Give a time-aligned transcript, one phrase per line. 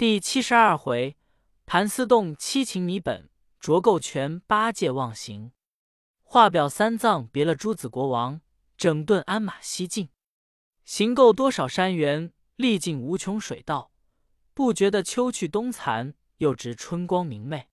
[0.00, 1.18] 第七十二回，
[1.66, 5.52] 盘丝洞七情迷本，卓构拳八戒忘形。
[6.22, 8.40] 画表三藏别了诸子国王，
[8.78, 10.08] 整顿鞍马西进。
[10.86, 13.92] 行够多少山原，历尽无穷水道。
[14.54, 17.68] 不觉得秋去冬残，又值春光明媚。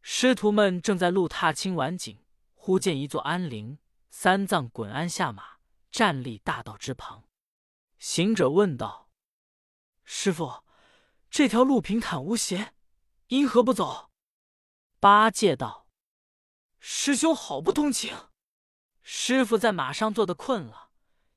[0.00, 2.24] 师徒们正在路踏青晚景，
[2.54, 3.78] 忽见一座安陵，
[4.10, 5.44] 三藏滚鞍下马，
[5.92, 7.22] 站立大道之旁。
[7.98, 9.08] 行者问道
[10.02, 10.62] ：“师傅。”
[11.32, 12.74] 这条路平坦无邪，
[13.28, 14.10] 因何不走？
[15.00, 15.88] 八戒道
[16.78, 18.14] ：“师兄好不通情，
[19.00, 20.90] 师傅在马上坐的困了，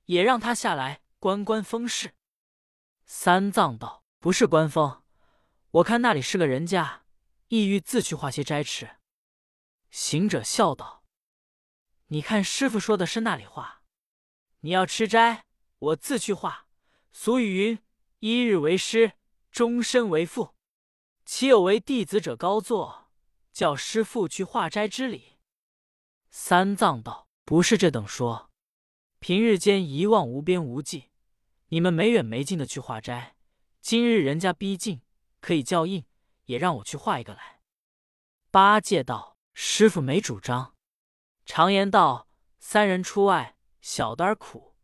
[0.08, 2.14] 也让他下来观观风势。”
[3.08, 5.02] 三藏道：“不是观风，
[5.72, 7.06] 我看那里是个人家，
[7.48, 8.98] 意欲自去化些斋吃。”
[9.90, 11.06] 行者笑道
[12.08, 13.82] ：“你看师傅说的是那里话？
[14.60, 15.46] 你要吃斋，
[15.80, 16.68] 我自去化。
[17.14, 17.80] 俗语云：
[18.20, 19.14] 一日为师。”
[19.56, 20.54] 终身为父，
[21.24, 23.10] 岂有为弟子者高坐，
[23.54, 25.38] 叫师父去化斋之理？
[26.30, 28.52] 三藏道：“不是这等说。
[29.20, 31.10] 平日间一望无边无际，
[31.70, 33.38] 你们没远没近的去化斋。
[33.80, 35.02] 今日人家逼近，
[35.40, 36.04] 可以叫应，
[36.48, 37.62] 也让我去化一个来。”
[38.52, 40.76] 八戒道：“师傅没主张。
[41.46, 42.28] 常言道，
[42.60, 44.76] 三人出外，小的儿苦。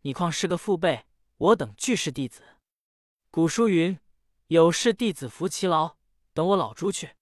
[0.00, 1.04] 你况是个父辈，
[1.36, 2.42] 我等俱是弟子。
[3.30, 3.94] 古书云。”
[4.48, 5.96] 有事弟子服其劳，
[6.32, 7.16] 等我老猪去。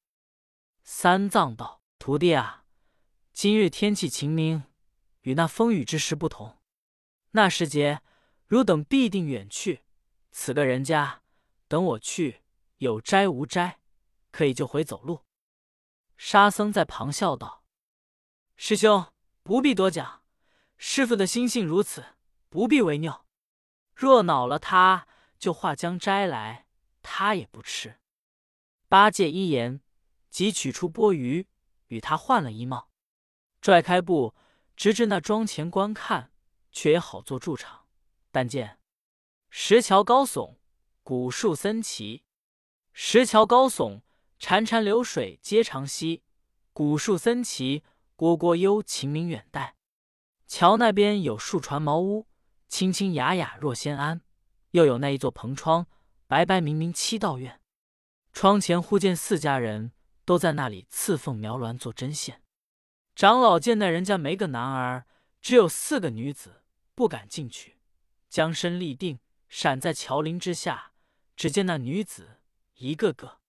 [0.83, 2.67] 三藏道：“徒弟啊，
[3.33, 4.64] 今日天气晴明，
[5.22, 6.58] 与那风雨之时不同。
[7.30, 8.02] 那时节，
[8.47, 9.84] 汝等必定远去。
[10.33, 11.22] 此个人家，
[11.67, 12.42] 等我去，
[12.77, 13.80] 有斋无斋，
[14.30, 15.25] 可以就回走路。”
[16.19, 17.64] 沙僧在旁笑道
[18.55, 19.11] ：“师兄
[19.42, 20.22] 不必多讲，
[20.77, 22.05] 师傅的心性如此，
[22.50, 23.25] 不必为拗。
[23.95, 25.08] 若恼了他，
[25.39, 26.64] 就化将斋来。”
[27.05, 28.01] 他也不吃。
[28.89, 29.81] 八戒一言，
[30.31, 31.47] 即取出钵盂，
[31.89, 32.89] 与他换了衣帽，
[33.61, 34.35] 拽开布，
[34.75, 36.33] 直至那庄前观看，
[36.73, 37.87] 却也好做驻场。
[38.33, 38.81] 但见
[39.51, 40.57] 石桥高耸，
[41.03, 42.25] 古树森奇；
[42.93, 44.01] 石桥高耸，
[44.41, 46.23] 潺潺流水皆长溪；
[46.73, 47.85] 古树森奇，
[48.17, 49.77] 蝈蝈幽晴明远黛。
[50.47, 52.27] 桥那边有数船茅屋，
[52.69, 54.20] 清清雅雅若仙庵；
[54.70, 55.87] 又有那一座蓬窗。
[56.27, 57.61] 白白明明七道院，
[58.33, 59.92] 窗前忽见四家人
[60.24, 62.42] 都在那里刺凤描鸾做针线。
[63.14, 65.07] 长老见那人家没个男儿，
[65.40, 66.64] 只有四个女子，
[66.95, 67.79] 不敢进去，
[68.29, 70.92] 将身立定，闪在桥林之下。
[71.36, 72.40] 只见那女子
[72.74, 73.40] 一个个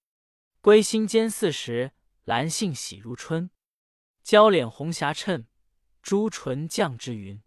[0.59, 1.91] 归心间似石，
[2.24, 3.52] 兰杏喜如春，
[4.24, 5.47] 娇脸红霞衬，
[6.02, 7.41] 朱唇绛之云，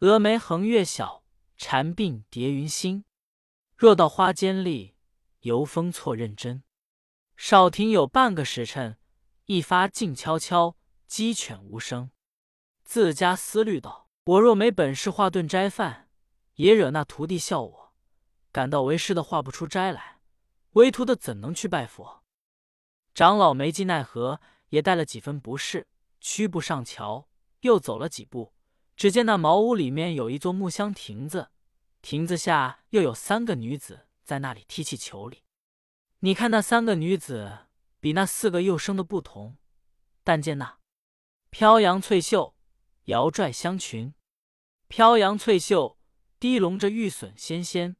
[0.00, 1.22] 蛾眉横月小，
[1.56, 3.04] 蝉鬓叠云新。
[3.78, 4.96] 若到花间立，
[5.42, 6.64] 游风错认真。
[7.36, 8.98] 少停有半个时辰，
[9.44, 12.10] 一发静悄悄，鸡犬无声。
[12.82, 16.08] 自家思虑道：“我若没本事画顿斋饭，
[16.54, 17.94] 也惹那徒弟笑我。
[18.50, 20.18] 感到为师的画不出斋来，
[20.72, 22.24] 为徒的怎能去拜佛？”
[23.14, 24.40] 长老没计奈何，
[24.70, 25.86] 也带了几分不适，
[26.20, 27.28] 屈步上桥，
[27.60, 28.52] 又走了几步，
[28.96, 31.50] 只见那茅屋里面有一座木箱亭子。
[32.10, 35.42] 亭子下又有三个女子在那里踢气球里。
[36.20, 37.66] 你看那三个女子
[38.00, 39.58] 比那四个又生的不同。
[40.24, 40.78] 但见那
[41.50, 42.56] 飘扬翠袖，
[43.04, 44.14] 摇拽香裙；
[44.86, 45.98] 飘扬翠袖，
[46.40, 47.96] 低笼着玉笋纤纤；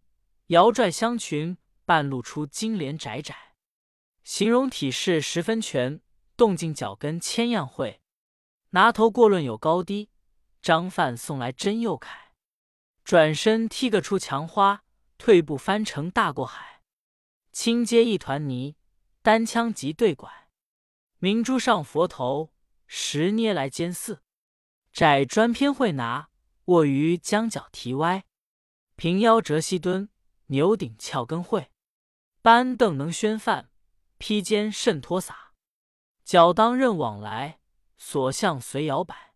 [0.46, 3.36] 摇拽香裙，半露出金莲窄窄。
[4.24, 6.00] 形容体式十分全，
[6.34, 8.00] 动静脚跟千样会。
[8.70, 10.08] 拿头过论有高低，
[10.62, 12.27] 张范送来真又凯。
[13.08, 14.84] 转身踢个出墙花，
[15.16, 16.82] 退步翻成大过海。
[17.52, 18.76] 轻接一团泥，
[19.22, 20.50] 单枪即对拐。
[21.16, 22.52] 明珠上佛头，
[22.86, 24.22] 石捏来尖似。
[24.92, 26.28] 窄砖偏会拿，
[26.66, 28.26] 卧于将角提歪。
[28.96, 30.10] 平腰折膝蹲，
[30.48, 31.70] 牛顶翘跟会。
[32.42, 33.70] 搬凳能宣饭，
[34.18, 35.54] 披肩甚脱洒。
[36.26, 37.60] 脚当任往来，
[37.96, 39.32] 所向随摇摆。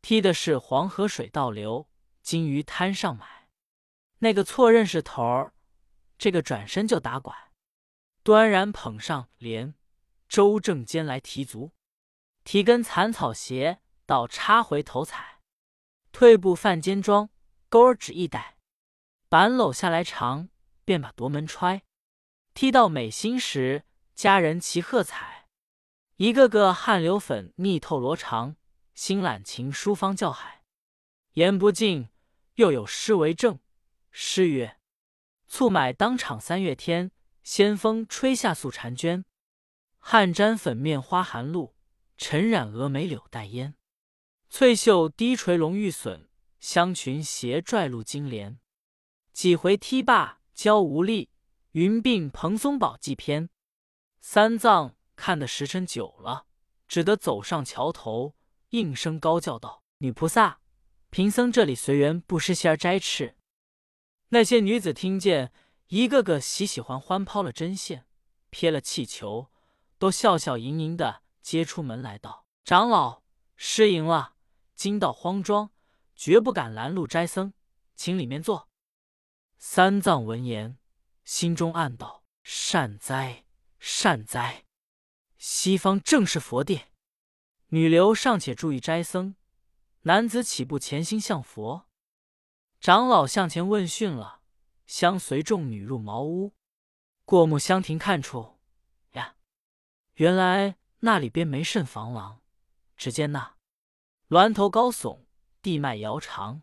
[0.00, 1.90] 踢的是黄河水倒流。
[2.24, 3.50] 金鱼滩上买，
[4.20, 5.52] 那个错认识头儿，
[6.16, 7.52] 这个转身就打拐，
[8.22, 9.74] 端然捧上帘，
[10.26, 11.72] 周正肩来提足，
[12.42, 15.42] 提根蚕草鞋，倒插回头踩，
[16.12, 17.28] 退步犯肩装，
[17.68, 18.56] 钩儿只一带，
[19.28, 20.48] 板搂下来长，
[20.86, 21.82] 便把夺门揣，
[22.54, 23.84] 踢到美心时，
[24.14, 25.46] 家人齐喝彩，
[26.16, 28.56] 一个个汗流粉腻透罗肠，
[28.94, 30.62] 心揽情书方叫海，
[31.32, 32.08] 言不尽。
[32.54, 33.58] 又有诗为证，
[34.10, 34.78] 诗曰
[35.48, 37.10] ：“促买当场三月天，
[37.42, 39.24] 仙风吹下素婵娟，
[39.98, 41.74] 汗沾粉面花含露，
[42.16, 43.74] 尘染蛾眉柳带烟。
[44.48, 46.28] 翠袖低垂龙玉笋，
[46.60, 48.60] 香裙斜拽露金莲。
[49.32, 51.30] 几回踢罢娇无力，
[51.72, 53.50] 云鬓蓬松宝髻偏。
[54.20, 56.46] 三藏看得时辰久了，
[56.86, 58.36] 只得走上桥头，
[58.68, 60.60] 应声高叫道：“女菩萨，
[61.14, 63.36] 贫僧这里随缘布施些儿斋吃。”
[64.30, 65.52] 那些女子听见。
[65.88, 68.06] 一个个喜喜欢欢抛了针线，
[68.50, 69.48] 撇了气球，
[69.98, 73.22] 都笑笑盈盈的接出门来道：“长老
[73.54, 74.34] 失迎了，
[74.74, 75.70] 今到荒庄，
[76.16, 77.52] 绝不敢拦路斋僧，
[77.94, 78.68] 请里面坐。”
[79.56, 80.78] 三藏闻言，
[81.22, 83.44] 心中暗道：“善哉
[83.78, 84.64] 善哉，
[85.36, 86.88] 西方正是佛殿，
[87.68, 89.36] 女流尚且注意斋僧，
[90.04, 91.86] 男子岂不潜心向佛？”
[92.80, 94.40] 长老向前问讯了。
[94.86, 96.52] 相随众女入茅屋，
[97.24, 98.58] 过目相庭，看出
[99.12, 99.36] 呀，
[100.16, 102.42] 原来那里边没甚房廊。
[102.94, 103.56] 只见那
[104.28, 105.20] 峦头高耸，
[105.62, 106.60] 地脉遥长；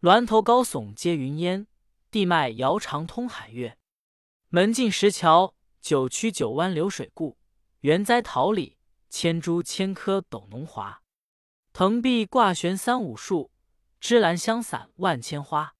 [0.00, 1.66] 峦头高耸接云烟，
[2.10, 3.78] 地脉遥长通海月。
[4.48, 7.38] 门进石桥，九曲九弯流水固；
[7.80, 8.76] 园栽桃李，
[9.08, 11.02] 千株千棵斗浓华。
[11.78, 13.52] 藤壁挂悬三五树，
[14.00, 15.76] 芝兰香散万千花。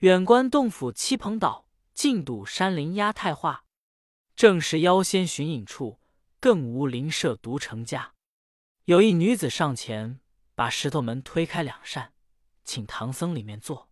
[0.00, 3.64] 远观洞府七蓬岛，近睹山林压太华。
[4.36, 5.98] 正是妖仙寻隐处，
[6.38, 8.12] 更无邻舍独成家。
[8.84, 10.20] 有一女子上前，
[10.54, 12.12] 把石头门推开两扇，
[12.62, 13.88] 请唐僧里面坐。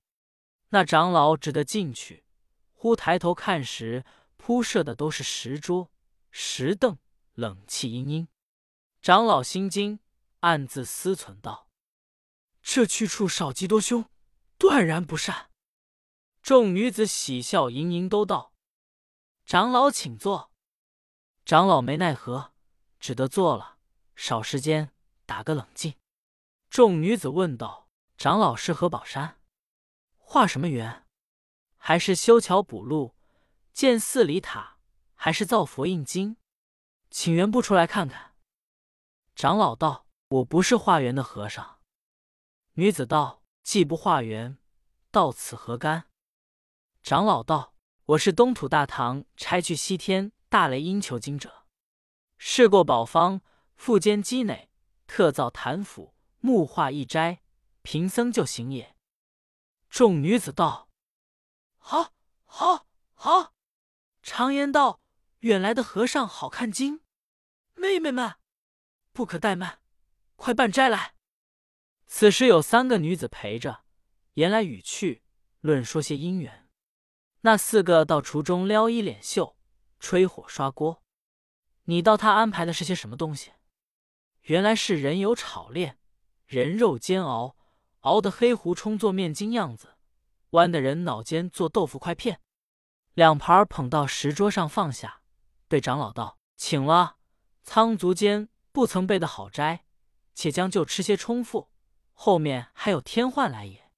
[0.69, 2.23] 那长老只得进去。
[2.75, 4.05] 忽抬头看时，
[4.37, 5.91] 铺设的都是石桌、
[6.31, 6.99] 石凳，
[7.33, 8.29] 冷气阴阴。
[9.01, 10.01] 长老心惊，
[10.41, 11.69] 暗自思忖道
[12.63, 14.05] ：“这去处少吉多凶，
[14.59, 15.51] 断然不善。”
[16.43, 18.53] 众女子喜笑盈盈，都道
[19.45, 20.51] ：“长老请坐。”
[21.45, 22.53] 长老没奈何，
[22.99, 23.79] 只得坐了。
[24.15, 24.93] 少时间，
[25.27, 25.95] 打个冷静。
[26.69, 29.41] 众女子问道：“长老是何宝山？
[30.17, 31.07] 化什么缘？
[31.77, 33.15] 还是修桥补路、
[33.73, 34.79] 建寺里塔，
[35.15, 36.37] 还是造佛印经？
[37.11, 38.37] 请原不出来看看。”
[39.35, 41.79] 长老道：“我不是化缘的和尚。”
[42.75, 44.59] 女子道：“既不化缘，
[45.11, 46.09] 到此何干？”
[47.03, 47.75] 长老道
[48.07, 51.67] ：“我是东土大唐差去西天大雷音求经者，
[52.39, 53.41] 试过宝方，
[53.75, 54.71] 复兼积馁，
[55.07, 57.43] 特造坛府，木化一斋，
[57.83, 58.97] 贫僧就行也。”
[59.91, 60.89] 众女子道
[61.79, 62.13] ：“好，
[62.45, 63.55] 好，好！
[64.23, 65.01] 常言道，
[65.41, 67.01] 远来的和尚好看经。
[67.75, 68.37] 妹妹们，
[69.13, 69.80] 不可怠慢，
[70.41, 71.15] 快办斋来。”
[72.09, 73.85] 此时有三个女子陪着，
[74.35, 75.23] 言来语去，
[75.61, 76.67] 论说些姻缘。
[77.43, 79.55] 那四个到厨中撩衣敛袖，
[79.99, 81.03] 吹火刷锅。
[81.85, 83.53] 你道他安排的是些什么东西？
[84.45, 85.99] 原来是人油炒炼，
[86.47, 87.57] 人肉煎熬，
[88.01, 89.97] 熬得黑糊冲做面筋样子，
[90.51, 92.41] 弯的人脑尖做豆腐块片。
[93.13, 95.21] 两盘捧到石桌上放下，
[95.69, 97.19] 对长老道：“请了，
[97.63, 99.85] 仓卒间不曾备的好斋，
[100.41, 101.71] 且将就吃些充腹，
[102.15, 103.91] 后面还有天换来也。”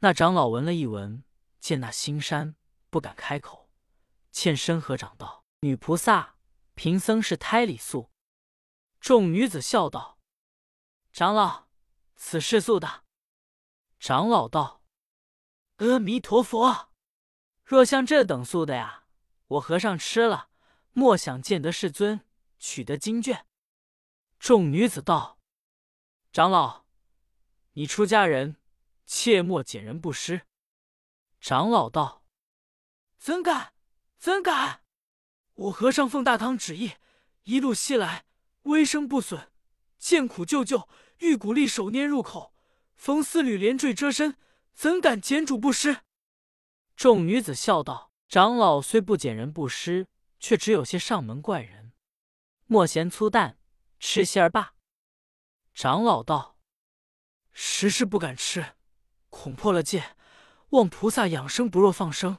[0.00, 1.24] 那长老闻了一闻。
[1.58, 2.56] 见那新山，
[2.90, 3.70] 不敢开口，
[4.30, 6.36] 欠身合掌道：“女菩萨，
[6.74, 8.12] 贫僧是胎里素。”
[9.00, 10.20] 众女子笑道
[11.10, 11.68] ：“长老，
[12.14, 13.04] 此是素的。”
[13.98, 14.82] 长老道
[15.78, 16.90] ：“阿弥陀佛，
[17.64, 19.06] 若像这等素的呀，
[19.48, 20.50] 我和尚吃了，
[20.92, 22.20] 莫想见得世尊，
[22.58, 23.46] 取得经卷。”
[24.38, 25.35] 众女子道
[26.36, 26.84] ：“长老，
[27.72, 28.56] 你出家人，
[29.06, 30.42] 切莫捡人不施。”
[31.40, 32.26] 长老道
[33.16, 33.72] ：“怎敢？
[34.18, 34.82] 怎敢？
[35.54, 36.92] 我和尚奉大唐旨意，
[37.44, 38.26] 一路西来，
[38.64, 39.48] 威声不损，
[39.96, 40.86] 见苦救救，
[41.20, 42.52] 遇鼓励手拈入口，
[42.94, 44.36] 逢丝缕连缀遮身，
[44.74, 46.00] 怎敢捡主不施？”
[46.94, 50.06] 众女子笑道：“长老虽不捡人不施，
[50.38, 51.94] 却只有些上门怪人，
[52.66, 53.58] 莫嫌粗淡，
[53.98, 54.74] 吃些儿罢。”
[55.76, 56.56] 长老道
[57.52, 58.76] ：“实是不敢吃，
[59.28, 60.16] 恐破了戒。”
[60.70, 62.38] 望菩萨养生不若放生，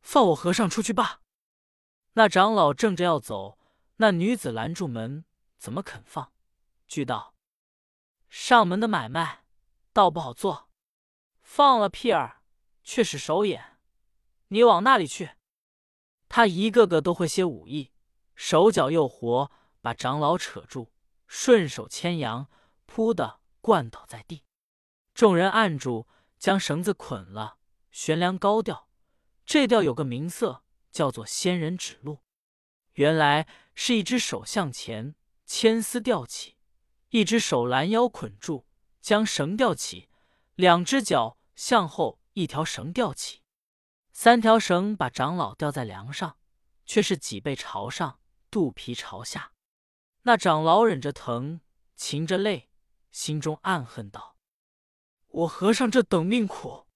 [0.00, 1.20] 放我和尚出去罢。
[2.14, 3.58] 那长老正着要走，
[3.96, 5.26] 那女子拦住门，
[5.58, 6.32] 怎么肯放？
[6.88, 7.34] 句道
[8.30, 9.44] ：“上门的买卖，
[9.92, 10.70] 倒不好做。
[11.42, 12.40] 放了屁儿，
[12.82, 13.78] 却是手眼。
[14.48, 15.32] 你往那里去？”
[16.30, 17.92] 他一个个都会些武艺，
[18.34, 20.90] 手脚又活，把长老扯住，
[21.26, 22.48] 顺手牵羊，
[22.90, 24.42] 扑的灌倒在地。
[25.14, 26.08] 众人按住，
[26.40, 27.58] 将绳子捆了。
[27.92, 28.88] 悬梁高吊，
[29.46, 32.24] 这吊有个名色，叫做仙人指路。
[32.94, 35.14] 原来是一只手向前
[35.46, 36.56] 牵丝吊起，
[37.10, 38.66] 一只手拦腰捆住，
[39.00, 40.08] 将绳吊起；
[40.56, 43.42] 两只脚向后，一条绳吊起。
[44.12, 46.38] 三条绳把长老吊在梁上，
[46.84, 48.18] 却是脊背朝上，
[48.50, 49.52] 肚皮朝下。
[50.22, 51.60] 那长老忍着疼，
[51.96, 52.69] 噙着泪，
[53.10, 54.36] 心中暗恨道
[55.28, 56.86] ：“我和尚这等命苦，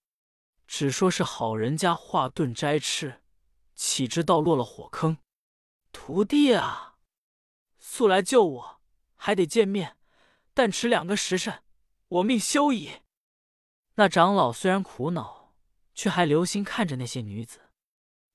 [0.66, 3.22] 只说是好人家化顿斋吃，
[3.74, 5.18] 岂知道落了火坑。
[5.92, 6.96] 徒弟啊，
[7.78, 8.80] 速来救我！
[9.16, 9.96] 还得见面，
[10.52, 11.62] 但迟两个时辰，
[12.08, 13.02] 我命休矣。”
[13.96, 15.54] 那长老虽然苦恼，
[15.94, 17.70] 却还留心看着那些女子。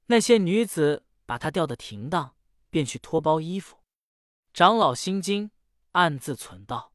[0.08, 2.36] 那些女子把他吊得停当，
[2.70, 3.78] 便去脱包衣服。
[4.54, 5.52] 长老心惊，
[5.92, 6.94] 暗自忖道：“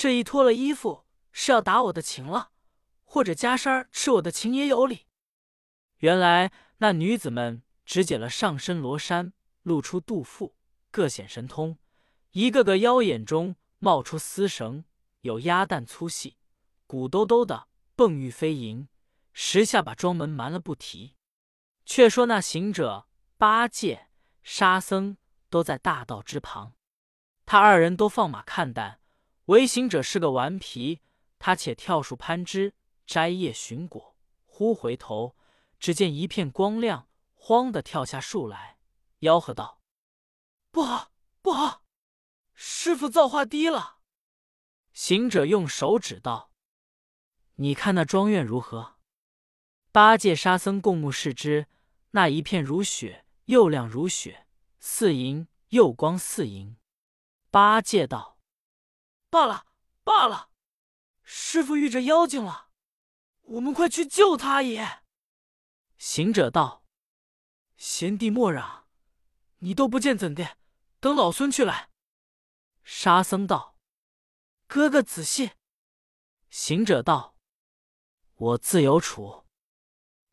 [0.00, 2.52] 这一脱了衣服，是要打我的情了，
[3.04, 5.06] 或者袈裟吃我的情也有理。”
[6.00, 10.56] 原来那女子们只解了上身罗衫，露出肚腹，
[10.90, 11.76] 各显神通，
[12.30, 14.84] 一个个腰眼中冒出丝绳，
[15.20, 16.38] 有鸭蛋粗细，
[16.86, 18.88] 鼓兜兜的蹦玉飞银，
[19.34, 21.14] 时下把庄门瞒了不提。
[21.84, 24.08] 却说那行者八戒、
[24.42, 25.18] 沙僧。
[25.50, 26.74] 都在大道之旁，
[27.44, 28.99] 他二人都放马看淡，
[29.50, 31.00] 唯行者是个顽皮。
[31.38, 32.74] 他且跳树攀枝，
[33.06, 34.16] 摘叶寻果。
[34.44, 35.34] 忽回头，
[35.78, 38.78] 只见一片光亮，慌的跳下树来，
[39.20, 39.80] 吆喝道
[40.70, 41.82] ：“不好，不好！
[42.52, 44.00] 师傅造化低了。”
[44.92, 46.52] 行者用手指道
[47.56, 48.98] ：“你看那庄院如何？”
[49.90, 51.66] 八戒、沙僧共目视之，
[52.10, 54.46] 那一片如雪，又亮如雪。
[54.78, 56.76] 似银又光似银，
[57.50, 58.29] 八戒道
[59.30, 59.66] ：“罢了，
[60.02, 60.50] 罢了，
[61.22, 62.68] 师傅遇着妖精了，
[63.42, 65.02] 我们快去救他也。”
[65.96, 66.84] 行者道
[67.78, 68.88] ：“贤弟莫嚷，
[69.58, 70.58] 你都不见怎的？
[70.98, 71.90] 等老孙去来。”
[72.82, 73.78] 沙僧道
[74.66, 75.52] ：“哥哥仔细。”
[76.50, 77.36] 行者道
[78.34, 79.46] ：“我自有处。”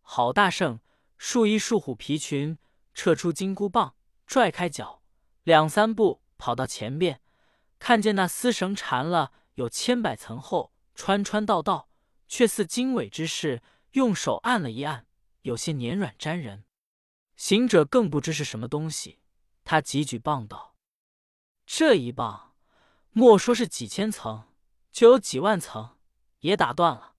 [0.02, 0.80] 好大圣，
[1.18, 2.58] 束衣束虎皮裙，
[2.94, 3.96] 撤出金箍棒。
[4.26, 5.04] 拽开脚，
[5.44, 7.22] 两三步跑到前边，
[7.80, 11.90] 看见那丝绳缠了有千百层厚，穿穿道道，
[12.28, 13.62] 却似经纬之势。
[13.92, 15.08] 用手按了一按，
[15.42, 16.66] 有些黏软粘人。
[17.36, 19.20] 行者更不知是什么东西，
[19.64, 20.76] 他急举棒道
[21.66, 22.56] ：“这一棒，
[23.12, 24.48] 莫说是几千层，
[24.92, 25.98] 就有几万层，
[26.40, 27.16] 也打断了。”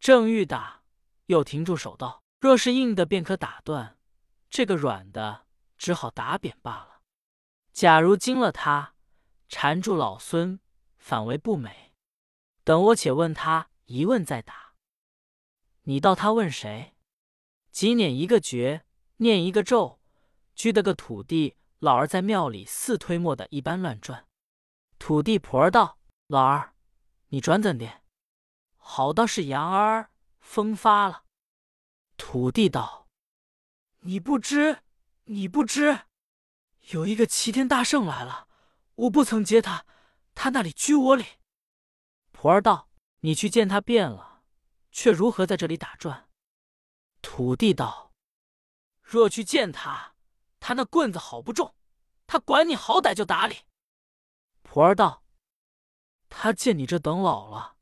[0.00, 0.82] 正欲打，
[1.26, 3.96] 又停住手道：“若是硬的，便可打断；
[4.50, 5.46] 这个软的。”
[5.78, 7.02] 只好打扁罢了。
[7.72, 8.96] 假如惊了他，
[9.48, 10.60] 缠住老孙，
[10.96, 11.94] 反为不美。
[12.64, 14.74] 等我且问他一问再打。
[15.82, 16.94] 你道他问谁？
[17.70, 18.84] 即捻一个诀，
[19.16, 20.00] 念一个咒，
[20.54, 24.26] 拘得个土地老儿在庙里似推磨的一般乱转。
[24.98, 26.74] 土地婆儿道：“老儿，
[27.28, 28.02] 你转怎的？
[28.76, 31.24] 好道是羊儿风发了。”
[32.16, 33.08] 土地道
[34.00, 34.80] ：“你不知。”
[35.30, 36.06] 你不知，
[36.92, 38.47] 有一个齐天大圣来了，
[38.98, 39.86] 我不曾接他，
[40.34, 41.24] 他那里拘我里。
[42.32, 42.90] 婆儿道
[43.20, 44.42] ：“你去见他变了，
[44.90, 46.28] 却如何在这里打转？”
[47.22, 48.12] 土地道
[49.00, 50.14] ：“若去见他，
[50.58, 51.76] 他那棍子好不重，
[52.26, 53.66] 他管你好歹就打你。”
[54.62, 55.24] 婆儿道
[56.28, 57.76] ：“他见你这等老了，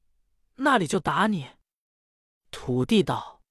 [0.56, 1.52] 那里就打你。”
[2.50, 3.42] 土地道：“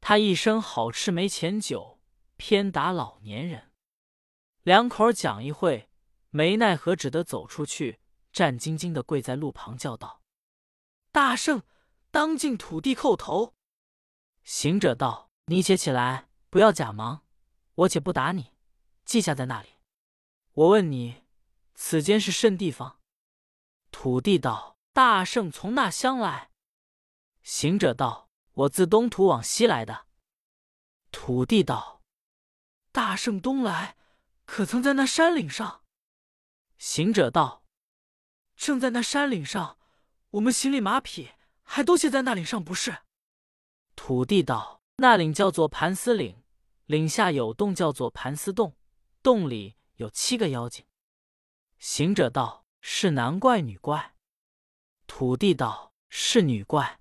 [0.00, 2.00] 他一生好吃没钱酒。”
[2.38, 3.72] 偏打老年人，
[4.62, 5.88] 两口讲一会，
[6.30, 8.00] 没奈何，只得走出去，
[8.32, 10.22] 战兢兢的跪在路旁，叫道
[11.12, 11.62] ：“大圣，
[12.10, 13.54] 当敬土地叩头。”
[14.44, 17.24] 行者道：“你且起来，不要假忙，
[17.74, 18.52] 我且不打你，
[19.04, 19.70] 记下在那里。
[20.52, 21.24] 我问你，
[21.74, 23.00] 此间是甚地方？”
[23.90, 26.50] 土地道：“大圣从那乡来。”
[27.42, 30.06] 行者道：“我自东土往西来的。”
[31.10, 32.02] 土地道。
[32.92, 33.96] 大圣东来，
[34.44, 35.82] 可曾在那山岭上？
[36.78, 37.64] 行者道
[38.56, 39.78] ：“正在那山岭上，
[40.30, 41.30] 我们行李马匹
[41.62, 42.98] 还都卸在那岭上，不是？”
[43.96, 46.42] 土地道：“那岭叫做盘丝岭，
[46.86, 48.76] 岭下有洞，叫做盘丝洞，
[49.22, 50.84] 洞里有七个妖精。”
[51.78, 54.14] 行者道：“是男怪女怪？”
[55.06, 57.00] 土地道：“是女怪。”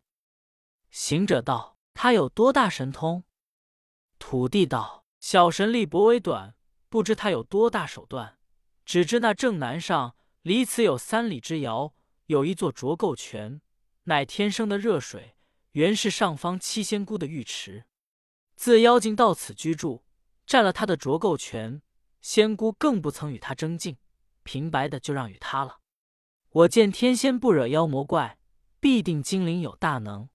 [0.92, 3.24] 行者道：“他有多大神通？”
[4.20, 5.04] 土地道。
[5.22, 6.56] 小神力薄为短，
[6.88, 8.38] 不知他有多大手段。
[8.86, 11.94] 只知那正南上离此有三里之遥，
[12.28, 13.62] 有一座浊垢泉，
[14.04, 15.36] 乃天生的热水，
[15.72, 17.86] 原是上方七仙姑的浴池。
[18.56, 20.06] 自妖精到此居住，
[20.46, 21.82] 占了他的卓垢泉，
[22.22, 23.98] 仙姑更不曾与他争竞，
[24.44, 25.80] 平白的就让与他了。
[26.52, 28.38] 我见天仙不惹妖魔怪，
[28.80, 30.30] 必定精灵有大能。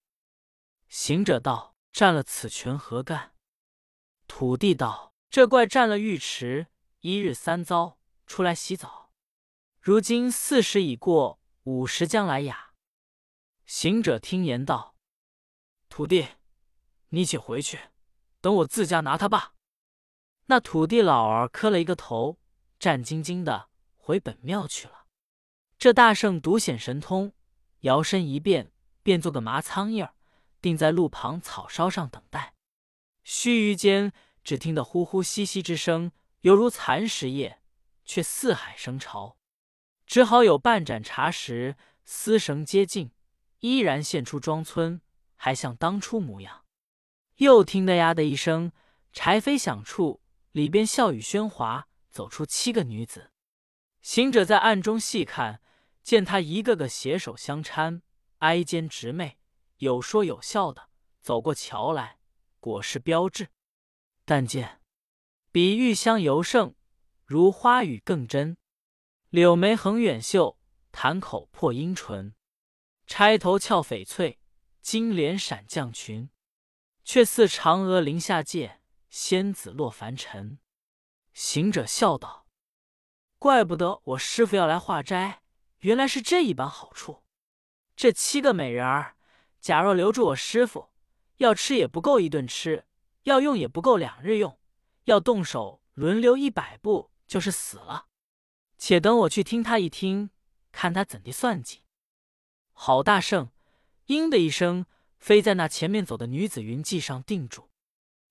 [0.88, 3.32] 行者道：“占了此泉何干？”
[4.26, 6.66] 土地道：“这怪占了浴池，
[6.98, 7.99] 一日三遭
[8.30, 9.10] 出来洗澡，
[9.80, 12.74] 如今四十已过，五十将来呀。”
[13.66, 14.94] 行者听言道
[15.90, 16.28] ：“土地，
[17.08, 17.90] 你且回去，
[18.40, 19.54] 等我自家拿他罢。”
[20.46, 22.38] 那土地老儿磕了一个头，
[22.78, 25.06] 战兢兢的回本庙去了。
[25.76, 27.32] 这大圣独显神通，
[27.80, 28.70] 摇身一变，
[29.02, 30.14] 变做个麻苍蝇儿，
[30.60, 32.54] 定在路旁草梢上等待。
[33.24, 34.12] 须臾间，
[34.44, 37.59] 只听得呼呼吸吸之声，犹如蚕食叶，
[38.10, 39.36] 却四海生潮。
[40.04, 43.12] 只好有半盏茶时，丝绳接近，
[43.60, 45.00] 依然现出庄村，
[45.36, 46.64] 还像当初模样。
[47.36, 48.72] 又听得呀的一声，
[49.12, 50.20] 柴扉响处。
[50.50, 53.30] 里边笑语喧哗，走出七个女子。
[54.02, 55.62] 行者在暗中细看，
[56.02, 58.00] 见他一个个携手相搀，
[58.38, 59.38] 挨肩直媚，
[59.76, 60.88] 有说有笑的
[61.22, 62.18] 走过桥来，
[62.58, 63.50] 果是标致。
[64.24, 64.80] 但见
[65.52, 66.74] 比玉香尤胜，
[67.30, 68.56] 如花语更真。
[69.28, 70.58] 柳眉横远秀，
[70.90, 72.34] 潭口破阴唇。
[73.06, 74.40] 钗头翘翡翠，
[74.82, 76.30] 金莲闪绛裙，
[77.04, 78.80] 却似嫦娥临下界。
[79.08, 80.58] 仙子落凡尘，
[81.32, 82.48] 行者笑道
[83.38, 85.42] ：“怪不得我师傅要来化斋，
[85.82, 87.22] 原来是这一般好处。
[87.94, 89.14] 这七个美人儿，
[89.60, 90.90] 假若留住我师傅，
[91.36, 92.86] 要吃也不够一顿吃，
[93.22, 94.58] 要用也不够两日用，
[95.04, 98.08] 要动手轮流一百步，就是死了。
[98.76, 100.30] 且等我去听他一听，
[100.72, 101.84] 看他怎地算计。”
[102.74, 103.52] 好大圣，
[104.08, 104.84] 嘤的一声，
[105.16, 107.70] 飞在那前面走的女子云髻上定住。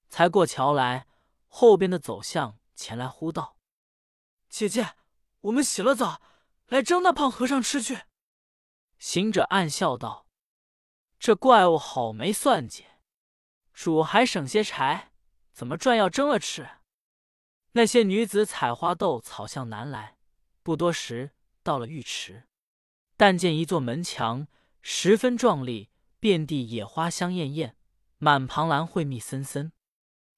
[0.09, 1.07] 才过桥来，
[1.47, 3.55] 后边的走向前来呼道
[4.49, 4.95] ：“姐姐，
[5.41, 6.21] 我们洗了澡，
[6.67, 8.01] 来蒸那胖和尚吃去。”
[8.99, 10.27] 行者暗笑道
[11.17, 12.85] ：“这怪物好没算计，
[13.71, 15.13] 煮还省些柴，
[15.53, 16.69] 怎么转要蒸了吃？”
[17.79, 20.17] 那些女子采花斗草向南来，
[20.63, 21.31] 不多时
[21.63, 22.43] 到了浴池，
[23.15, 24.49] 但见一座门墙
[24.81, 25.89] 十分壮丽，
[26.19, 27.77] 遍地野花香艳艳，
[28.17, 29.71] 满旁兰蕙密森森。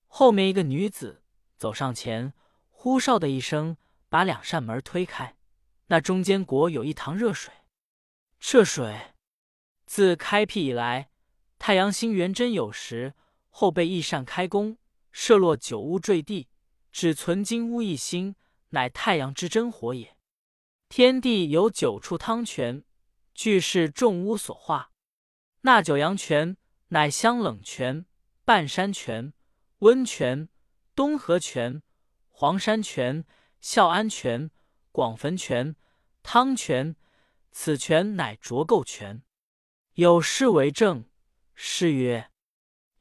[0.06, 1.24] 后面一个女子
[1.58, 2.34] 走上前，
[2.70, 3.76] 呼哨的一声，
[4.08, 5.36] 把两扇门推开。
[5.88, 7.52] 那中间果有一塘热水。
[8.40, 9.16] 这水
[9.88, 11.10] 自开辟以来，
[11.58, 13.16] 太阳星元真有时，
[13.50, 14.78] 后被一扇开弓，
[15.12, 16.48] 射落九屋坠地，
[16.92, 18.36] 只存金乌一星，
[18.70, 20.18] 乃太阳之真火也。
[20.90, 22.84] 天地有九处汤泉，
[23.34, 24.92] 俱是众巫所化。
[25.62, 26.58] 那九阳泉，
[26.90, 28.06] 乃香冷泉、
[28.44, 29.34] 半山泉。
[29.80, 30.48] 温泉、
[30.94, 31.82] 东河泉、
[32.28, 33.26] 黄山泉、
[33.60, 34.52] 孝安泉、
[34.92, 35.76] 广坟泉、
[36.22, 36.96] 汤泉，
[37.52, 39.24] 此泉乃浊垢泉。
[39.94, 41.10] 有诗为证：
[41.56, 42.30] 诗曰：“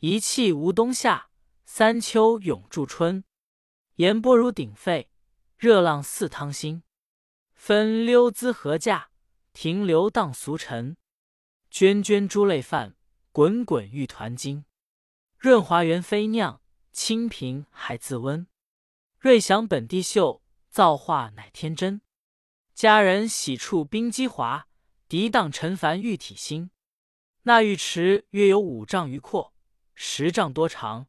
[0.01, 1.29] 一气无冬夏，
[1.67, 3.25] 三秋永驻春。
[4.01, 5.11] 言波如鼎沸，
[5.59, 6.85] 热浪似汤心。
[7.53, 9.11] 分溜滋河架，
[9.53, 10.97] 停留荡俗尘。
[11.71, 12.97] 涓涓珠泪泛，
[13.31, 14.65] 滚滚玉团晶。
[15.37, 18.49] 润滑原非酿。”清平还自温，
[19.19, 22.01] 瑞祥本地秀，造化乃天真。
[22.75, 24.67] 佳人喜处冰肌滑，
[25.09, 26.71] 涤荡尘凡玉体新。
[27.43, 29.55] 那浴池约有五丈余阔，
[29.95, 31.07] 十丈多长，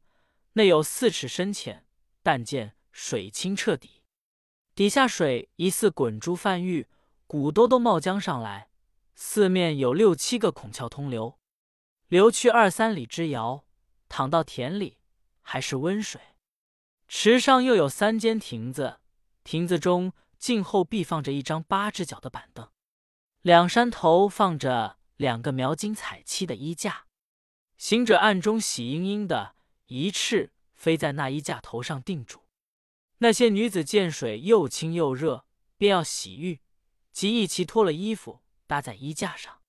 [0.52, 1.84] 内有四尺深浅，
[2.22, 4.04] 但见水清彻底。
[4.74, 6.86] 底下水疑似滚珠泛玉，
[7.26, 8.68] 鼓兜兜冒浆上来。
[9.14, 11.38] 四面有六七个孔窍通流，
[12.06, 13.64] 流去二三里之遥，
[14.08, 14.98] 淌到田里。
[15.44, 16.20] 还是温水，
[17.08, 19.00] 池上又有三间亭子，
[19.42, 22.70] 亭子中静后壁放着一张八只脚的板凳，
[23.40, 27.06] 两山头放着两个描金彩漆的衣架。
[27.76, 32.41] 行者暗中喜盈盈的，一翅飞在那衣架头上定住。
[33.22, 36.60] 那些女子见水又清又热，便要洗浴，
[37.12, 39.62] 即一齐脱了衣服搭在衣架上，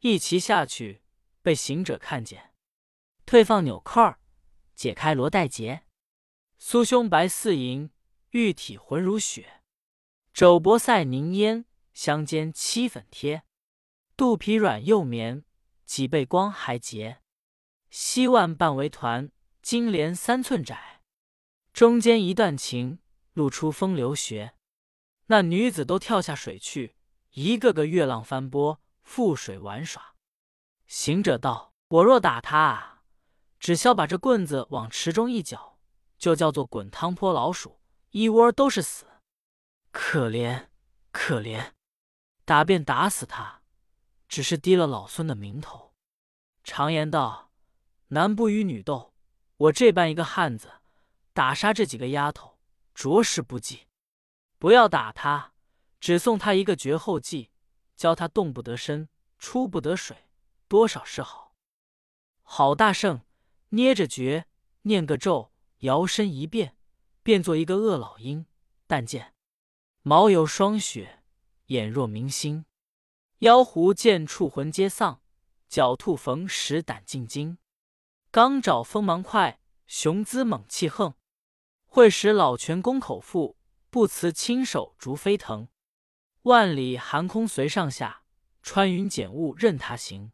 [0.00, 1.04] 一齐下去，
[1.40, 2.52] 被行者看见，
[3.24, 4.18] 退放纽扣儿。
[4.74, 5.86] 解开罗带结，
[6.58, 7.90] 酥胸白似银，
[8.30, 9.62] 玉体浑如雪。
[10.32, 13.44] 肘脖赛凝烟，香肩七粉贴。
[14.16, 15.44] 肚皮软又绵，
[15.84, 17.20] 脊背光还洁。
[17.88, 19.30] 膝腕半为团，
[19.62, 20.99] 金莲三寸窄。
[21.80, 22.98] 中间一段情，
[23.32, 24.52] 露出风流穴。
[25.28, 26.94] 那女子都跳下水去，
[27.30, 30.14] 一个个月浪翻波，覆水玩耍。
[30.84, 33.04] 行者道：“我若打他。”
[33.58, 35.78] 只消把这棍子往池中一搅，
[36.18, 39.06] 就叫做滚汤泼老鼠，一窝都是死。
[39.90, 40.66] 可怜
[41.10, 41.70] 可怜，
[42.44, 43.62] 打便打死他，
[44.28, 45.94] 只是低了老孙的名头。
[46.62, 47.50] 常言道，
[48.08, 49.14] 男不与女斗，
[49.56, 50.79] 我这般一个汉子，
[51.40, 52.58] 打杀这几个丫头，
[52.94, 53.86] 着实不济。
[54.58, 55.54] 不要打他，
[55.98, 57.50] 只送他一个绝后计，
[57.96, 60.28] 教他动不得身，出不得水，
[60.68, 61.56] 多少是好。
[62.42, 63.22] 郝大圣
[63.70, 64.48] 捏着诀，
[64.82, 66.76] 念个咒，摇身一变，
[67.22, 68.44] 变做一个恶老鹰。
[68.86, 69.34] 但见
[70.02, 71.22] 毛有霜雪，
[71.68, 72.66] 眼若明星，
[73.38, 75.22] 妖狐见触魂皆丧，
[75.70, 77.56] 狡兔逢时胆尽惊。
[78.30, 81.14] 刚爪锋芒快，雄姿猛气横，
[81.90, 83.58] 会使老拳攻口腹。
[83.90, 85.66] 不辞亲手逐飞腾，
[86.42, 88.22] 万里寒空随上下，
[88.62, 90.30] 穿云卷雾任他行。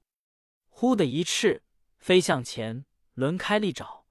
[0.69, 1.63] 忽的一翅
[1.99, 4.05] 飞向前，抡开利爪，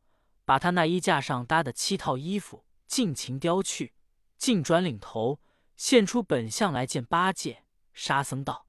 [0.44, 3.94] 把他那衣架上搭的七套衣服尽情叼去。
[4.40, 5.40] 尽转领头，
[5.76, 7.66] 现出本相来见八戒。
[7.94, 8.66] 沙僧道：“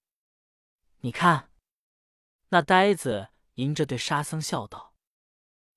[1.01, 1.51] 你看。”
[2.51, 4.93] 那呆子迎着对沙僧笑道：“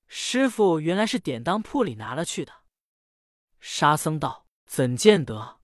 [0.08, 2.59] 师傅原来是典当铺里拿了去的。”
[3.60, 4.48] 沙僧道。
[4.66, 5.62] 怎见得？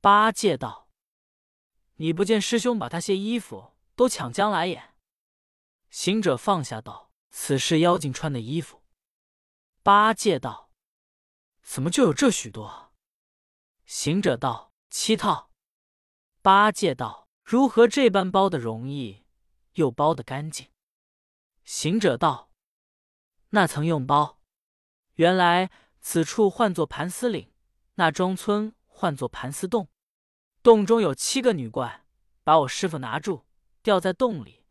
[0.00, 0.90] 八戒道
[1.98, 4.96] ：“你不见师兄把他些衣服都抢将来也？”
[5.88, 8.82] 行者放下道：“此是妖精穿的衣服。”
[9.84, 10.72] 八戒道
[11.62, 12.92] ：“怎么就有这许多？”
[13.86, 15.52] 行者道：“七套。”
[16.42, 19.24] 八戒道：“如何这般包的容易，
[19.74, 20.68] 又包的干净？”
[21.62, 22.50] 行者道
[23.50, 24.40] ：“那曾用包，
[25.14, 27.50] 原来此处唤作盘丝岭。”
[27.96, 29.88] 那庄村唤作盘丝洞，
[30.62, 32.04] 洞中有七个女怪，
[32.44, 33.44] 把我师傅拿住，
[33.82, 34.64] 吊在洞里，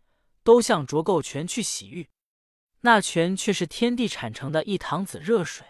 [0.44, 2.10] 都向浊垢泉去洗浴。
[2.82, 5.68] 那泉却是天地产成的一塘子热水，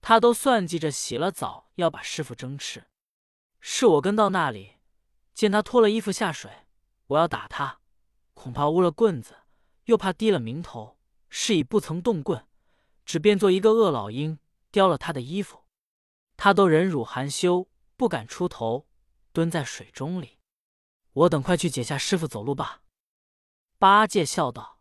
[0.00, 2.84] 他都算计着洗了澡要把师傅蒸吃。
[3.60, 4.76] 是我跟到那里，
[5.34, 6.50] 见他脱了衣服下水，
[7.08, 7.80] 我要打他，
[8.32, 9.36] 恐怕污了棍子，
[9.84, 10.96] 又怕低了名头，
[11.28, 12.46] 是以不曾动棍，
[13.04, 14.38] 只变做一个恶老鹰，
[14.72, 15.66] 叼了他的衣服。
[16.36, 18.88] 他都忍辱含羞，不敢出头，
[19.32, 20.40] 蹲在水中里。
[21.12, 22.82] 我等快去解下师傅走路吧。
[23.78, 24.80] 八戒笑道：“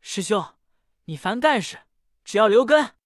[0.00, 0.56] 师兄，
[1.04, 1.82] 你烦干事，
[2.24, 2.96] 只要留根。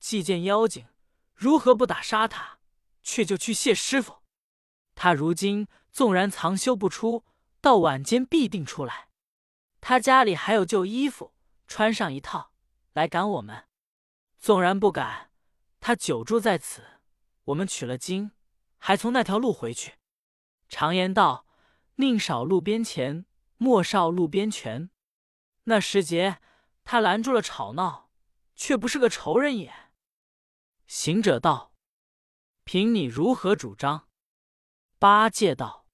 [0.00, 0.88] 既见妖精，
[1.34, 2.58] 如何不打杀他，
[3.02, 4.22] 却就去谢师傅？
[4.94, 7.24] 他如今纵然藏修不出，
[7.60, 9.10] 到晚间必定出来。
[9.80, 11.34] 他家里还有旧衣服，
[11.68, 12.52] 穿上一套
[12.94, 13.67] 来赶我们。
[14.38, 15.30] 纵然不敢。”
[15.80, 17.00] 他久住在此，
[17.44, 18.32] 我们取了经，
[18.78, 19.94] 还从那条路回去。
[20.68, 21.46] 常言道
[21.96, 23.26] ：“宁少路边钱，
[23.58, 24.90] 莫少路边权。”
[25.64, 26.40] 那时节，
[26.82, 28.10] 他拦住了吵闹，
[28.56, 29.72] 却不是个仇人也。
[30.86, 31.72] 行者道
[32.64, 34.08] ：“凭你如何主张？”
[34.98, 35.86] 八戒道：“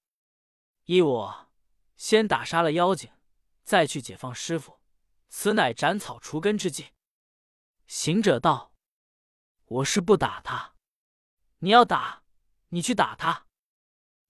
[0.85, 1.51] 依我，
[1.95, 3.11] 先打杀了妖精，
[3.63, 4.79] 再去解放师傅，
[5.29, 6.87] 此乃斩草除根之计。”
[7.87, 8.71] 行者道。
[9.67, 10.75] 我是不打他，
[11.59, 12.23] 你要打，
[12.69, 13.47] 你去打他。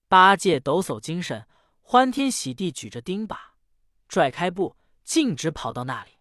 [0.08, 1.46] 八戒抖擞精神，
[1.80, 3.36] 欢天喜地举着钉耙，
[4.08, 6.12] 拽开步，径直跑到那里。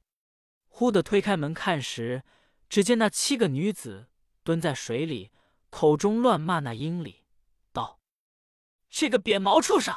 [0.68, 2.24] 忽的推开门看时，
[2.68, 4.10] 只见那七个女子
[4.44, 5.32] 蹲在水里，
[5.70, 7.24] 口中乱骂那英里，
[7.72, 8.02] 道
[8.90, 9.96] ：“这个扁毛畜生，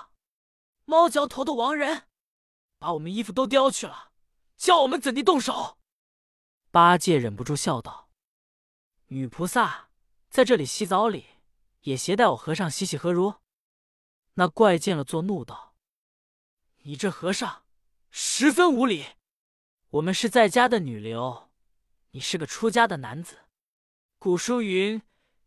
[0.85, 2.07] 猫嚼头的亡人，
[2.79, 4.13] 把我们衣服都叼去了，
[4.57, 5.78] 叫我们怎地动手？”
[6.79, 8.09] 八戒忍不住笑道。
[9.07, 9.91] 女菩萨
[10.31, 11.27] 在这里洗澡里，
[11.81, 13.35] 也携带我和尚洗洗何如？
[14.35, 15.75] 那怪见了，作怒道
[16.87, 17.65] ：“你这和尚
[18.13, 19.05] 十分无礼！
[19.89, 21.51] 我们是在家的女流，
[22.13, 23.41] 你是个出家的男子。
[24.21, 25.03] 古书云：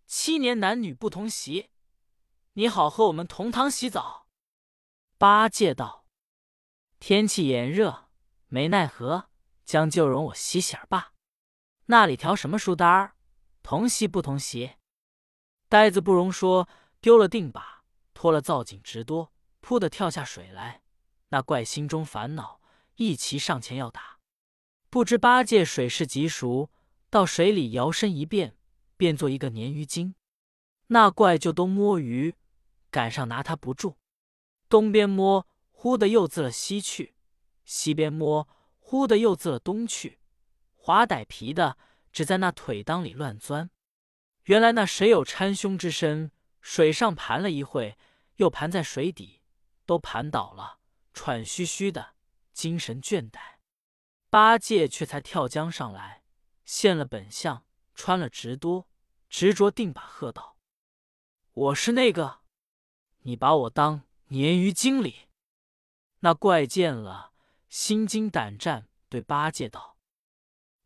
[0.05, 1.69] 七年男女不同席，
[2.55, 4.27] 你好和我们同堂洗澡。”
[5.17, 6.05] 八戒道
[6.99, 8.09] ：“天气炎热，
[8.47, 9.29] 没奈何，
[9.63, 11.10] 将就容我洗洗儿罢。
[11.91, 13.15] 那里调什么书单儿？”
[13.61, 14.75] 同席不同席，
[15.67, 16.69] 呆子不容说，
[17.01, 20.81] 丢了定把，脱了造景，直多，扑的跳下水来。
[21.31, 22.61] 那怪心中烦恼，
[22.95, 24.19] 一齐上前要打。
[24.89, 26.71] 不知八戒水势极熟，
[27.09, 28.55] 到水里摇身一变，
[28.95, 30.15] 变做一个鲶鱼精。
[30.87, 32.35] 那怪就东摸鱼，
[32.89, 33.97] 赶上拿他不住。
[34.69, 37.13] 东边摸，忽的又自了西去；
[37.65, 38.47] 西边摸，
[38.79, 40.20] 忽的又自了东去。
[40.81, 41.77] 滑歹皮的。
[42.13, 43.69] 只在那腿裆里乱钻，
[44.43, 47.97] 原来那谁有搀胸之身，水上盘了一会，
[48.35, 49.39] 又盘在水底，
[49.85, 50.79] 都盘倒了，
[51.13, 52.15] 喘吁吁的，
[52.51, 53.39] 精神倦怠。
[54.29, 56.23] 八戒却才跳江上来，
[56.65, 57.65] 现了本相，
[57.95, 58.89] 穿了直多，
[59.29, 60.57] 执着定把喝道
[61.53, 62.41] ：“我是那个，
[63.19, 65.29] 你把我当鲶鱼精里？”
[66.19, 67.31] 那怪见了，
[67.69, 69.90] 心惊胆战，对八戒道：“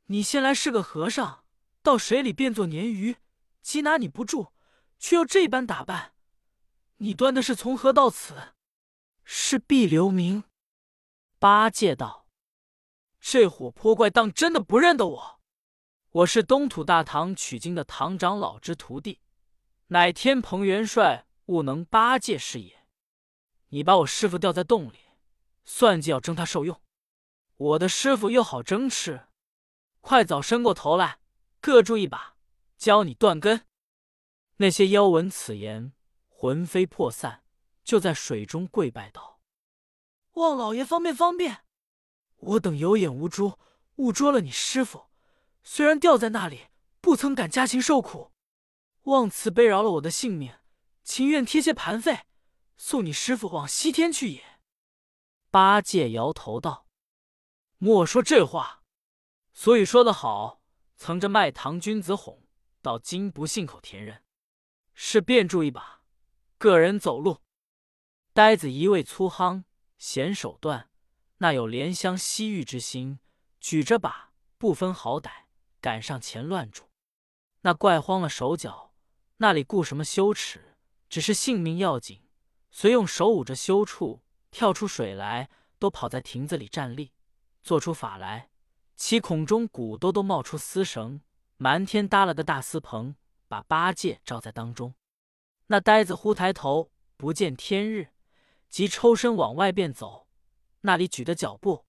[0.08, 1.44] 你先来是个和尚，
[1.82, 3.18] 到水里变作鲶鱼，
[3.64, 4.54] 缉拿你不住，
[5.00, 6.14] 却又这般打扮，
[6.98, 8.54] 你端的是从何到此？
[9.24, 10.44] 是必留名？”
[11.40, 12.28] 八戒道
[13.20, 15.42] ：“这伙泼怪当真的不认得我？
[16.12, 19.22] 我是东土大唐取经的唐长老之徒弟，
[19.88, 22.86] 乃天蓬元帅悟能八戒是也。
[23.70, 25.00] 你把我师傅吊在洞里，
[25.66, 26.80] 算计要争他受用。
[27.58, 29.28] 我的师傅又好争吃，
[30.08, 31.20] 快早伸过头来，
[31.60, 32.36] 各住一把，
[32.78, 33.66] 教你断根。”
[34.58, 35.94] 那些妖闻此言，
[36.28, 37.44] 魂飞魄散，
[37.84, 39.42] 就在水中跪拜道。
[40.34, 41.66] 望老爷方便方便，
[42.36, 43.58] 我等有眼无珠，
[43.96, 45.08] 误捉了你师傅。
[45.64, 46.68] 虽然吊在那里，
[47.02, 48.32] 不曾敢加刑受苦，
[49.06, 50.54] 望慈悲饶了我的性命，
[51.04, 52.28] 情愿贴些盘费，
[52.78, 54.60] 送你师傅往西天去也。
[55.50, 56.86] 八戒摇头道
[57.80, 58.84] ：“莫说这话。
[59.56, 60.62] 所以说得好，
[60.96, 62.44] 曾着卖糖君子哄，
[62.84, 64.24] 到今不信口甜人。
[64.94, 66.04] 是便住一把，
[66.60, 67.42] 个人走路。
[68.34, 69.64] 呆子一味粗夯。”
[69.98, 70.90] 显手段，
[71.38, 73.20] 那有怜香惜玉之心，
[73.62, 75.46] 举着把不分好歹，
[75.80, 76.90] 赶上前乱住。
[77.62, 78.94] 那怪慌了手脚，
[79.38, 80.76] 那里顾什么羞耻？
[81.08, 82.28] 只是性命要紧，
[82.72, 87.14] 遂用手捂着羞处，跳出水来，都跑在亭子里站立，
[87.64, 88.50] 做出法来。
[88.96, 91.22] 其孔中鼓兜兜冒出丝绳，
[91.58, 93.16] 满天搭了个大丝棚，
[93.48, 94.96] 把八戒罩在当中。
[95.68, 98.10] 那呆子忽抬头，不见天日。
[98.70, 100.28] 即抽身往外便走，
[100.82, 101.86] 那里举的脚步，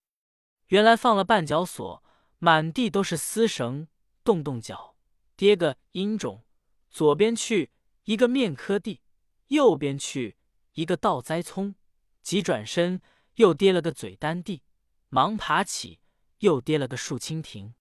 [0.68, 2.02] 原来放了绊脚索，
[2.38, 3.88] 满地都是丝绳，
[4.22, 4.94] 动动脚，
[5.34, 6.44] 跌个阴种；
[6.90, 7.72] 左边去
[8.04, 9.00] 一个面磕地，
[9.48, 10.36] 右边去
[10.74, 11.74] 一个倒栽葱，
[12.22, 13.00] 急转身
[13.36, 14.62] 又跌了个嘴丹地，
[15.08, 15.98] 忙爬起
[16.38, 17.74] 又跌了个树蜻蜓，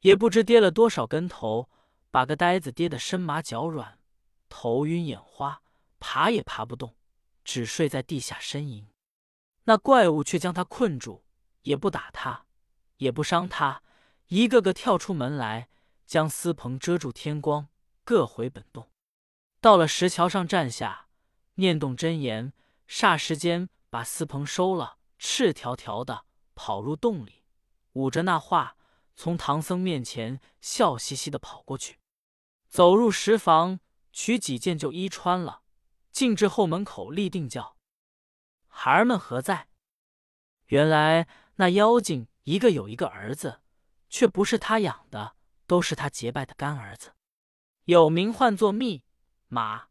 [0.00, 1.68] 也不知跌了多少跟头，
[2.10, 3.98] 把个呆子跌得身麻脚软，
[4.48, 5.62] 头晕眼花，
[5.98, 6.96] 爬也爬不动。
[7.42, 8.86] 只睡在地下呻吟，
[9.64, 11.24] 那怪物却将他困住，
[11.62, 12.46] 也不打他，
[12.98, 13.82] 也不伤他，
[14.28, 15.68] 一个个跳出门来，
[16.06, 17.68] 将丝棚遮住天光，
[18.04, 18.90] 各回本洞。
[19.60, 21.08] 到了石桥上站下，
[21.54, 22.52] 念动真言，
[22.86, 27.39] 霎时间把丝棚收了，赤条条的跑入洞里，
[27.92, 28.76] 捂着那话，
[29.14, 31.98] 从唐僧面前笑嘻嘻的跑过去，
[32.68, 33.80] 走入石房，
[34.12, 35.62] 取几件旧衣穿了。
[36.12, 37.76] 进至后门口，立定叫
[38.66, 39.68] ：“孩儿们何在？”
[40.66, 43.60] 原来那妖精一个有一个儿子，
[44.08, 47.14] 却不是他养的，都是他结拜的干儿子，
[47.84, 49.04] 有名唤作蜜、
[49.46, 49.88] 马、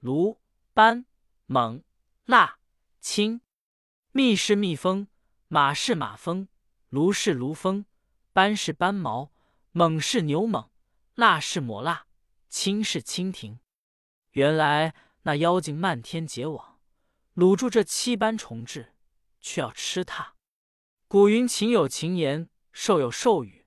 [0.00, 0.40] 卢、
[0.72, 1.06] 斑、
[1.46, 1.82] 猛、
[2.24, 2.58] 辣、
[3.00, 3.40] 青。
[4.12, 5.06] 蜜是蜜蜂，
[5.46, 6.48] 马是马蜂，
[6.90, 7.86] 卢是卢蜂，
[8.32, 9.32] 斑是斑毛，
[9.72, 10.70] 猛是牛猛，
[11.14, 12.06] 辣是抹辣，
[12.48, 13.58] 青是蜻蜓。
[14.32, 14.94] 原来。
[15.24, 16.80] 那妖精漫天结网，
[17.34, 18.86] 掳住这七般虫豸，
[19.38, 20.34] 却要吃它。
[21.06, 23.66] 古云：“禽有禽言，兽有兽语。”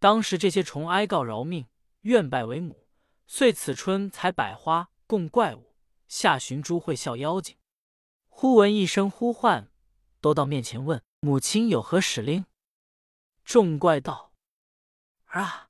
[0.00, 1.66] 当时这些虫哀告饶命，
[2.00, 2.86] 愿拜为母，
[3.26, 5.74] 遂此春采百花供怪物，
[6.08, 7.58] 下寻诸会笑妖精。
[8.30, 9.70] 忽闻一声呼唤，
[10.22, 12.46] 都到面前问母亲有何使令。
[13.44, 14.32] 众怪道
[15.26, 15.68] ：“儿啊，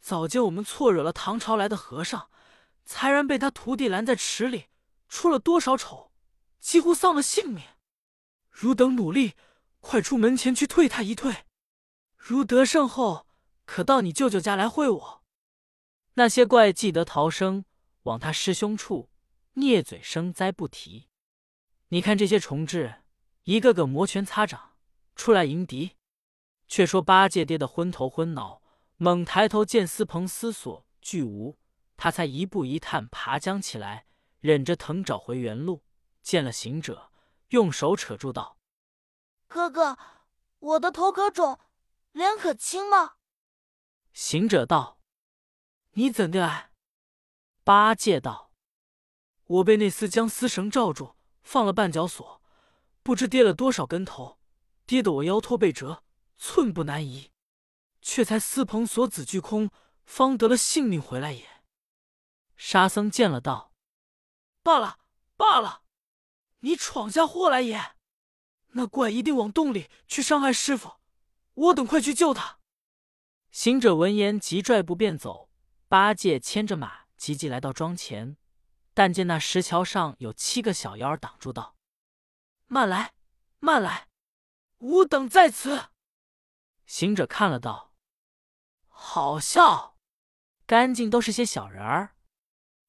[0.00, 2.30] 早见我们错惹了唐朝来的和尚，
[2.84, 4.66] 才然被他徒弟拦在池里。”
[5.10, 6.12] 出了多少丑，
[6.60, 7.64] 几乎丧了性命。
[8.48, 9.34] 汝等努力，
[9.80, 11.46] 快出门前去退他一退。
[12.16, 13.26] 如得胜后，
[13.64, 15.24] 可到你舅舅家来会我。
[16.14, 17.64] 那些怪记得逃生，
[18.04, 19.10] 往他师兄处
[19.54, 21.08] 孽嘴生灾不提。
[21.88, 23.00] 你看这些虫豸，
[23.42, 24.76] 一个个摩拳擦掌
[25.16, 25.96] 出来迎敌。
[26.70, 28.62] 却说八戒跌得昏头昏脑，
[28.96, 31.58] 猛抬头见丝棚丝索俱无，
[31.96, 34.06] 他才一步一探爬将起来。
[34.38, 35.84] 忍着疼找回原路，
[36.22, 37.10] 见了行者，
[37.48, 38.56] 用手扯住道
[39.48, 39.98] ：“哥哥，
[40.60, 41.58] 我的头可肿，
[42.12, 43.16] 脸可青吗？”
[44.14, 44.98] 行者道
[45.94, 46.70] ：“你怎的来？”
[47.64, 48.52] 八戒道
[49.44, 52.40] ：“我被那丝将丝绳罩住，放了绊脚索，
[53.02, 54.38] 不知跌了多少跟头，
[54.86, 56.04] 跌得我腰脱背折，
[56.42, 57.30] 寸步难移，
[58.00, 59.70] 却才丝棚锁子俱空，
[60.06, 61.46] 方得了性命回来也。”
[62.56, 63.74] 沙僧见了道。
[64.62, 64.98] 罢了
[65.36, 65.82] 罢了，
[66.60, 67.96] 你闯下祸来也！
[68.68, 70.94] 那怪一定往洞里去伤害师傅，
[71.52, 72.58] 我等快去救他。
[73.50, 75.50] 行者闻言，急拽步便走，
[75.88, 78.38] 八戒牵着马，急急来到庄前，
[78.94, 81.76] 但见那石桥上有七个小妖挡住道
[82.66, 83.12] ：“慢来，
[83.58, 84.08] 慢来，
[84.78, 85.89] 吾等在此。”
[86.90, 87.94] 行者看了道
[88.88, 89.96] ：“好笑，
[90.66, 92.16] 干净都是些小人儿，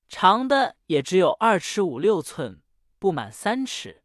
[0.10, 2.64] 长的也只有二尺五六寸，
[2.98, 4.02] 不满三尺；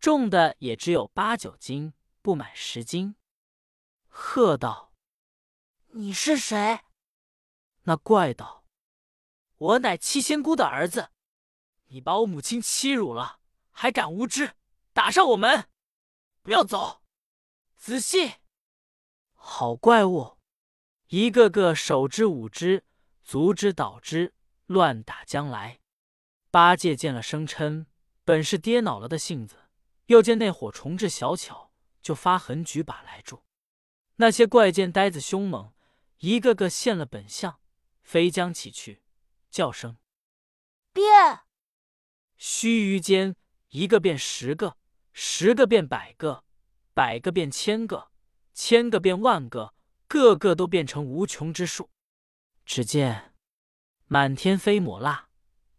[0.00, 3.14] 重的也只有八九斤，不满十斤。”
[4.10, 4.92] 喝道
[5.94, 6.80] ：“你是谁？”
[7.86, 8.64] 那怪道
[9.58, 11.10] ：“我乃七仙姑的儿子，
[11.84, 13.38] 你把我母亲欺辱了，
[13.70, 14.56] 还敢无知，
[14.92, 15.68] 打上我门！
[16.42, 17.04] 不要走，
[17.76, 18.40] 仔细！
[19.48, 20.38] 好怪物，
[21.06, 22.84] 一个个手之舞之，
[23.22, 24.34] 足之蹈之，
[24.66, 25.78] 乱打将来。”
[26.50, 27.86] 八戒见了生嗔，
[28.24, 29.68] 本是跌恼了的性子，
[30.06, 31.70] 又见那伙虫至小巧，
[32.02, 33.44] 就发狠举把来住。
[34.16, 35.72] 那些怪见呆子凶猛，
[36.18, 37.60] 一个个现了本相。
[38.02, 39.02] 飞将起去，
[39.50, 39.96] 叫声
[40.92, 41.04] 变。
[42.36, 43.36] 须臾间，
[43.70, 44.76] 一个变十个，
[45.12, 46.44] 十个变百个，
[46.94, 48.10] 百个变千个，
[48.56, 49.74] 千个变万个，
[50.08, 51.90] 个个都变成无穷之数。
[52.64, 53.34] 只见
[54.06, 55.28] 满天飞抹蜡，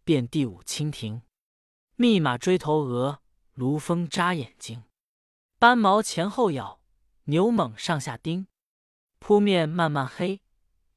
[0.04, 1.22] 遍地舞蜻蜓，
[1.96, 3.20] 密码追头鹅，
[3.54, 4.84] 卢蜂眨眼睛，
[5.58, 6.80] 斑毛前后咬，
[7.24, 8.46] 牛猛上下叮，
[9.18, 10.40] 扑面慢慢黑。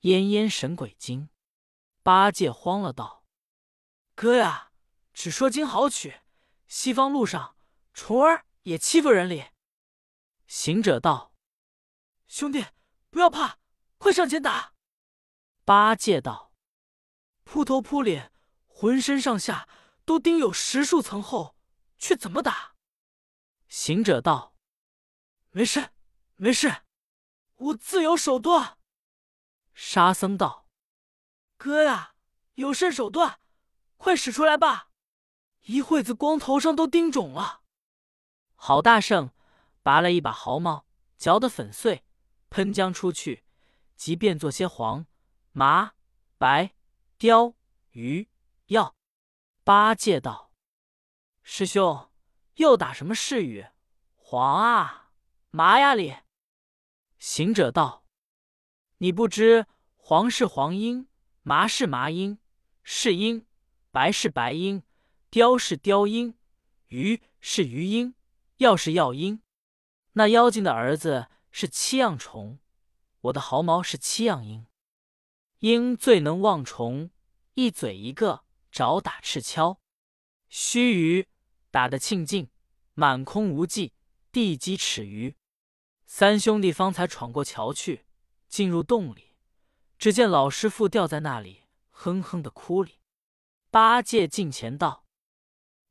[0.01, 1.29] 烟烟神鬼精，
[2.01, 3.23] 八戒慌了，道
[4.15, 4.71] ：“哥呀，
[5.13, 6.21] 只说经好曲，
[6.67, 7.55] 西方路上
[7.93, 9.45] 虫儿也欺负人哩。”
[10.47, 11.30] 行者道
[12.31, 12.65] ：“兄弟，
[13.09, 13.57] 不要怕，
[13.97, 14.73] 快上前打。”
[15.65, 16.53] 八戒道
[17.43, 18.31] ：“扑头扑脸，
[18.67, 19.67] 浑身上下
[20.05, 21.57] 都钉有十数层厚，
[21.97, 22.77] 却怎么打？”
[23.67, 24.55] 行者道
[25.51, 25.89] ：“没事，
[26.37, 26.83] 没事，
[27.57, 28.77] 我自有手段。”
[29.75, 30.69] 沙僧道
[31.57, 32.15] ：“哥呀，
[32.53, 33.41] 有甚手段？
[33.97, 34.89] 快使出来吧！
[35.63, 37.63] 一会子光头上都钉肿了。”
[38.55, 39.31] 郝大圣
[39.83, 42.05] 拔了一把毫毛，嚼得粉碎，
[42.51, 43.45] 喷浆出去，
[43.95, 45.07] 即变做些黄、
[45.53, 45.93] 麻、
[46.37, 46.75] 白、
[47.17, 47.55] 雕、
[47.91, 48.27] 鱼、
[48.67, 48.95] 药。
[49.63, 50.51] 八戒道
[51.41, 52.09] ：“师兄，
[52.55, 53.67] 又打什么誓语？
[54.17, 55.11] 黄啊，
[55.49, 56.17] 麻呀哩？”
[57.17, 58.05] 行者道。
[58.97, 61.07] 你不知黄是黄莺，
[61.43, 62.37] 麻是麻莺，
[62.83, 63.45] 是莺；
[63.91, 64.83] 白是白莺，
[65.29, 66.35] 雕是雕莺，
[66.87, 68.13] 鱼是鱼莺，
[68.57, 69.41] 药是药莺。
[70.13, 72.59] 那妖精的儿子是七样虫，
[73.21, 74.65] 我的毫毛是七样鹰。
[75.59, 77.11] 鹰最能望虫，
[77.53, 79.79] 一嘴一个，找打赤跷。
[80.49, 81.27] 须臾
[81.69, 82.49] 打得庆尽，
[82.93, 83.93] 满空无际，
[84.31, 85.35] 地积尺余。
[86.05, 88.05] 三兄弟方才闯过桥去。
[88.47, 89.37] 进入洞里，
[89.97, 92.99] 只见老师傅吊在那里，哼哼的哭哩。
[93.69, 95.05] 八戒近前道：“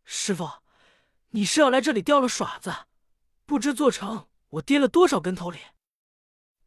[0.04, 0.62] 师傅，
[1.30, 2.86] 你是要来这里钓了耍子？
[3.46, 5.58] 不知做成，我跌了多少跟头哩？”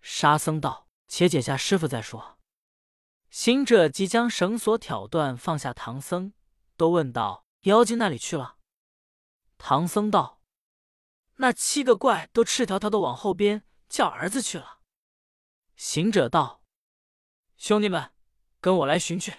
[0.01, 2.37] 沙僧道：“且解下师傅再说。”
[3.29, 6.33] 行者即将绳索挑断，放下唐僧，
[6.77, 8.57] 都问道：“妖精那里去了？”
[9.57, 10.41] 唐僧道
[11.37, 14.81] ：“那七个怪都赤条条的往后边叫儿子去了。”
[15.75, 16.63] 行者道
[17.57, 18.11] ：“兄弟们，
[18.59, 19.37] 跟我来寻去。”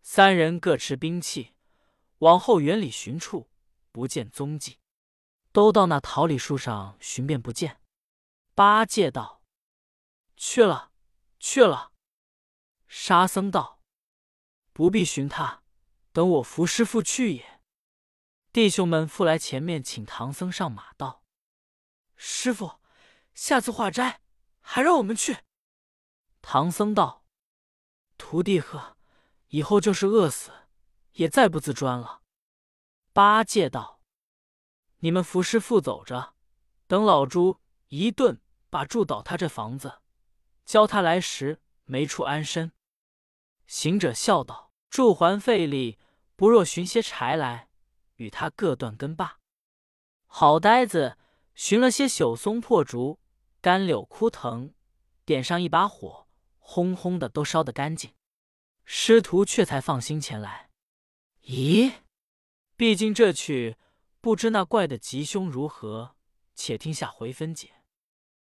[0.00, 1.54] 三人各持兵器，
[2.18, 3.50] 往后园里寻处，
[3.90, 4.78] 不见踪迹，
[5.52, 7.80] 都到那桃李树上寻遍不见。
[8.54, 9.42] 八戒道
[10.36, 10.90] ：“去了，
[11.38, 11.92] 去了。”
[12.88, 13.80] 沙僧道
[14.72, 15.62] ：“不必寻他，
[16.12, 17.60] 等我扶师傅去也。”
[18.52, 21.24] 弟兄们复来前面请唐僧上马，道
[22.16, 22.80] ：“师傅，
[23.34, 24.20] 下次化斋。”
[24.64, 25.38] 还让我们去？
[26.40, 27.26] 唐僧道
[28.16, 28.96] ：“徒弟呵，
[29.48, 30.52] 以后就是饿死，
[31.14, 32.22] 也再不自专了。”
[33.12, 34.00] 八戒道
[35.02, 36.34] ：“你们扶师傅走着，
[36.86, 40.00] 等老朱一顿把住倒他这房子，
[40.64, 42.72] 教他来时没处安身。”
[43.66, 45.98] 行者笑道：“住还费力，
[46.36, 47.68] 不若寻些柴来，
[48.16, 49.38] 与他各断根罢。”
[50.26, 51.18] 好呆子
[51.54, 53.20] 寻了些朽松破竹。
[53.60, 54.74] 干柳枯藤，
[55.24, 56.26] 点上一把火，
[56.58, 58.12] 轰轰的都烧得干净。
[58.84, 60.68] 师徒却才放心前来。
[61.44, 61.92] 咦，
[62.76, 63.76] 毕竟这曲
[64.22, 66.14] 不知那怪的吉凶如何，
[66.54, 67.81] 且听下回分解。